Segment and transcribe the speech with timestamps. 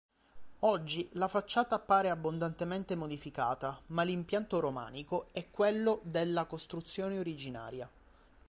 [0.61, 7.87] Oggi la facciata appare abbondantemente modificata, ma l'impianto romanico è quello della costruzione originaria.